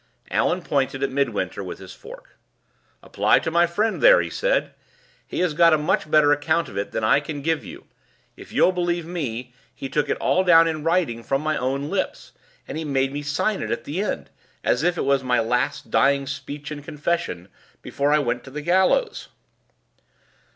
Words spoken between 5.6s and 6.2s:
a much